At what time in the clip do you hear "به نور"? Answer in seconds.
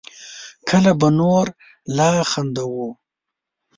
0.99-1.45